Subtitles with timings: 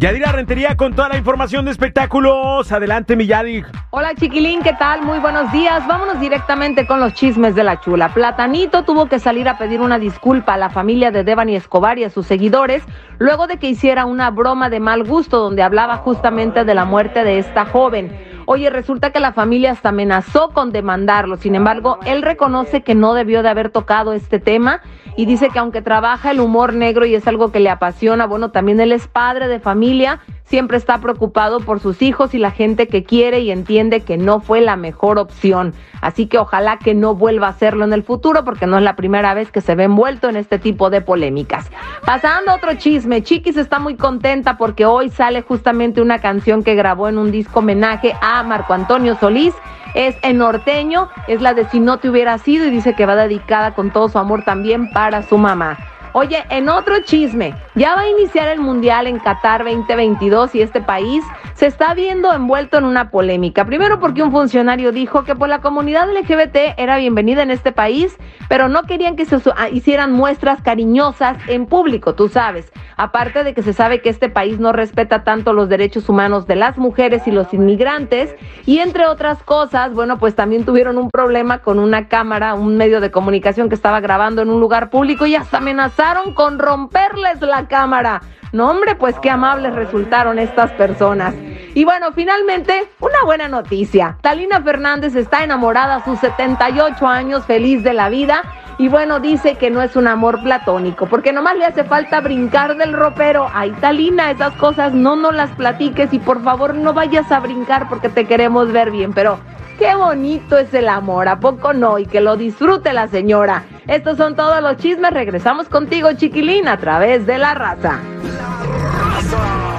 [0.00, 2.70] Yadira Rentería con toda la información de espectáculos.
[2.70, 3.64] Adelante, mi Yadi.
[3.90, 5.02] Hola, chiquilín, ¿qué tal?
[5.02, 5.84] Muy buenos días.
[5.88, 8.14] Vámonos directamente con los chismes de la chula.
[8.14, 12.04] Platanito tuvo que salir a pedir una disculpa a la familia de Devani Escobar y
[12.04, 12.84] a sus seguidores
[13.18, 17.24] luego de que hiciera una broma de mal gusto donde hablaba justamente de la muerte
[17.24, 18.37] de esta joven.
[18.50, 21.36] Oye, resulta que la familia hasta amenazó con demandarlo.
[21.36, 24.80] Sin embargo, él reconoce que no debió de haber tocado este tema
[25.16, 28.50] y dice que aunque trabaja el humor negro y es algo que le apasiona, bueno,
[28.50, 32.88] también él es padre de familia, siempre está preocupado por sus hijos y la gente
[32.88, 35.74] que quiere y entiende que no fue la mejor opción.
[36.00, 38.96] Así que ojalá que no vuelva a hacerlo en el futuro porque no es la
[38.96, 41.70] primera vez que se ve envuelto en este tipo de polémicas.
[42.08, 46.74] Pasando a otro chisme, Chiquis está muy contenta porque hoy sale justamente una canción que
[46.74, 49.52] grabó en un disco homenaje a Marco Antonio Solís
[49.92, 53.14] es en norteño, es la de Si no te hubiera sido y dice que va
[53.14, 55.76] dedicada con todo su amor también para su mamá.
[56.12, 60.80] Oye, en otro chisme, ya va a iniciar el Mundial en Qatar 2022 y este
[60.80, 63.64] país se está viendo envuelto en una polémica.
[63.64, 67.72] Primero porque un funcionario dijo que por pues, la comunidad LGBT era bienvenida en este
[67.72, 68.16] país,
[68.48, 72.72] pero no querían que se ah, hicieran muestras cariñosas en público, tú sabes.
[72.98, 76.56] Aparte de que se sabe que este país no respeta tanto los derechos humanos de
[76.56, 78.34] las mujeres y los inmigrantes.
[78.66, 83.00] Y entre otras cosas, bueno, pues también tuvieron un problema con una cámara, un medio
[83.00, 87.68] de comunicación que estaba grabando en un lugar público y hasta amenazaron con romperles la
[87.68, 88.20] cámara.
[88.52, 91.34] No, hombre, pues qué amables resultaron estas personas.
[91.78, 94.18] Y bueno, finalmente, una buena noticia.
[94.20, 98.42] Talina Fernández está enamorada a sus 78 años, feliz de la vida.
[98.78, 102.76] Y bueno, dice que no es un amor platónico, porque nomás le hace falta brincar
[102.76, 103.48] del ropero.
[103.54, 107.88] Ay, Talina, esas cosas no nos las platiques y por favor no vayas a brincar
[107.88, 109.12] porque te queremos ver bien.
[109.12, 109.38] Pero
[109.78, 112.00] qué bonito es el amor, ¿a poco no?
[112.00, 113.62] Y que lo disfrute la señora.
[113.86, 115.12] Estos son todos los chismes.
[115.12, 118.00] Regresamos contigo, chiquilín, a través de la raza.
[118.24, 119.77] La raza.